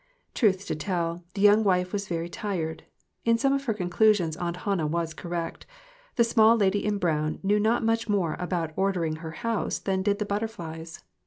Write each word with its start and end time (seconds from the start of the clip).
Truth 0.33 0.65
to 0.65 0.75
tell, 0.75 1.25
the 1.35 1.43
young 1.43 1.63
wife 1.63 1.93
was 1.93 2.07
very 2.07 2.27
tired. 2.27 2.85
In 3.23 3.37
some 3.37 3.53
of 3.53 3.65
her 3.65 3.73
conclusions 3.75 4.35
Aunt 4.35 4.57
Hannah 4.65 4.87
was 4.87 5.13
correct. 5.13 5.67
The 6.15 6.23
small 6.23 6.55
lady 6.57 6.83
in 6.83 6.97
brown 6.97 7.37
knew 7.43 7.59
not 7.59 7.85
much 7.85 8.09
more 8.09 8.35
about 8.39 8.71
ordering 8.75 9.17
her 9.17 9.29
house 9.45 9.77
than 9.77 10.01
did 10.01 10.17
the 10.17 10.25
butterflies. 10.25 11.03